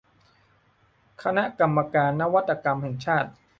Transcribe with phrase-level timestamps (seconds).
[1.23, 3.29] คณะกรรมการนวัตกรรมแห่งชาติ